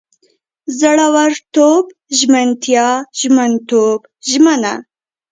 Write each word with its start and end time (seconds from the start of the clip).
زړورتوب، 0.79 1.85
ژمنتیا، 2.17 2.89
ژمنتوب، 3.19 3.99
ژمنه 4.29 4.73